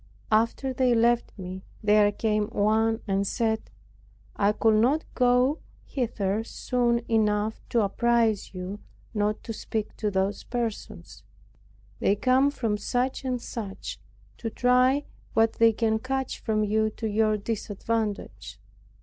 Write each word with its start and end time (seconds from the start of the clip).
After 0.31 0.73
they 0.73 0.95
left 0.95 1.31
me 1.37 1.63
there 1.83 2.11
came 2.11 2.47
one 2.47 3.01
and 3.07 3.27
said, 3.27 3.69
"I 4.35 4.51
could 4.51 4.81
not 4.81 5.05
get 5.15 5.57
hither 5.85 6.43
soon 6.43 7.05
enough 7.07 7.61
to 7.69 7.81
apprize 7.81 8.51
you 8.51 8.79
not 9.13 9.43
to 9.43 9.53
speak 9.53 9.95
to 9.97 10.09
those 10.09 10.43
persons; 10.43 11.21
they 11.99 12.15
come 12.15 12.49
from 12.49 12.77
such 12.79 13.23
and 13.23 13.39
such, 13.39 13.99
to 14.39 14.49
try 14.49 15.05
what 15.35 15.53
they 15.59 15.71
can 15.71 15.99
catch 15.99 16.39
from 16.39 16.63
you 16.63 16.89
to 16.89 17.07
your 17.07 17.37
disadvantage." 17.37 18.59